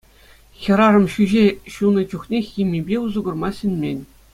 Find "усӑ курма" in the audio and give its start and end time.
3.05-3.49